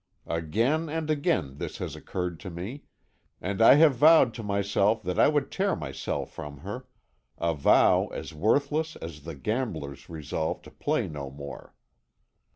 "Again 0.25 0.89
and 0.89 1.11
again 1.11 1.59
has 1.59 1.77
this 1.77 1.95
occurred 1.95 2.39
to 2.39 2.49
me, 2.49 2.85
and 3.39 3.61
I 3.61 3.75
have 3.75 3.93
vowed 3.93 4.33
to 4.33 4.41
myself 4.41 5.03
that 5.03 5.19
I 5.19 5.27
would 5.27 5.51
tear 5.51 5.75
myself 5.75 6.31
from 6.33 6.61
her 6.61 6.87
a 7.37 7.53
vow 7.53 8.07
as 8.07 8.33
worthless 8.33 8.95
as 8.95 9.25
the 9.25 9.35
gambler's 9.35 10.09
resolve 10.09 10.63
to 10.63 10.71
play 10.71 11.07
no 11.07 11.29
more. 11.29 11.75